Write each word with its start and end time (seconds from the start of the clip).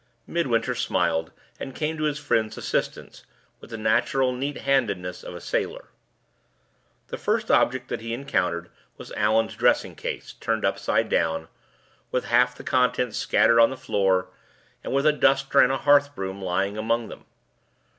Midwinter 0.25 0.73
smiled, 0.73 1.31
and 1.59 1.75
came 1.75 1.95
to 1.97 2.05
his 2.05 2.17
friend's 2.17 2.57
assistance 2.57 3.23
with 3.59 3.69
the 3.69 3.77
natural 3.77 4.33
neat 4.33 4.61
handedness 4.61 5.23
of 5.23 5.35
a 5.35 5.39
sailor. 5.39 5.89
The 7.09 7.19
first 7.19 7.51
object 7.51 7.87
that 7.89 8.01
he 8.01 8.11
encountered 8.11 8.71
was 8.97 9.11
Allan's 9.11 9.53
dressing 9.55 9.93
case, 9.93 10.33
turned 10.33 10.65
upside 10.65 11.07
down, 11.07 11.49
with 12.09 12.25
half 12.25 12.55
the 12.55 12.63
contents 12.63 13.19
scattered 13.19 13.59
on 13.59 13.69
the 13.69 13.77
floor, 13.77 14.29
and 14.83 14.91
with 14.91 15.05
a 15.05 15.13
duster 15.13 15.59
and 15.59 15.71
a 15.71 15.77
hearth 15.77 16.15
broom 16.15 16.41
lying 16.41 16.79
among 16.79 17.09
them. 17.09 17.25